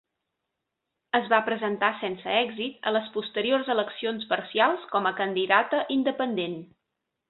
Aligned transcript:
Es 1.19 1.27
va 1.33 1.39
presentar 1.49 1.89
sense 1.99 2.33
èxit 2.39 2.91
a 2.91 2.95
les 2.97 3.13
posteriors 3.19 3.71
eleccions 3.77 4.29
parcials 4.35 4.91
com 4.97 5.11
a 5.11 5.17
candidata 5.25 5.87
independent. 6.03 6.63